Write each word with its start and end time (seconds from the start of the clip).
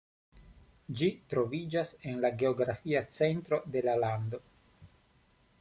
Ĝi 1.01 1.09
troviĝas 1.33 1.93
en 2.13 2.17
la 2.25 2.33
geografia 2.41 3.05
centro 3.19 3.63
de 3.77 3.87
la 3.89 3.99
lando. 4.07 4.45